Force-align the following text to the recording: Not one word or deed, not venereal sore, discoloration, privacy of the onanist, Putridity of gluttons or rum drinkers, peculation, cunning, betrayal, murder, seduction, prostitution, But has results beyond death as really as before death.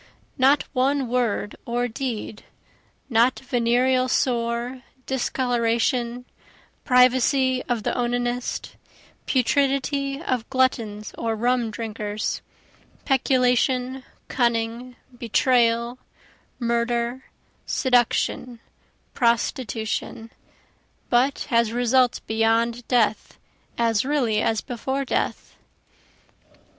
Not 0.35 0.63
one 0.73 1.07
word 1.07 1.55
or 1.63 1.87
deed, 1.87 2.43
not 3.07 3.37
venereal 3.39 4.07
sore, 4.07 4.81
discoloration, 5.05 6.25
privacy 6.83 7.61
of 7.69 7.83
the 7.83 7.91
onanist, 7.95 8.77
Putridity 9.27 10.19
of 10.19 10.49
gluttons 10.49 11.13
or 11.19 11.35
rum 11.35 11.69
drinkers, 11.69 12.41
peculation, 13.05 14.03
cunning, 14.27 14.95
betrayal, 15.15 15.99
murder, 16.57 17.25
seduction, 17.67 18.59
prostitution, 19.13 20.31
But 21.11 21.41
has 21.51 21.71
results 21.71 22.17
beyond 22.21 22.87
death 22.87 23.37
as 23.77 24.03
really 24.03 24.41
as 24.41 24.61
before 24.61 25.05
death. 25.05 25.55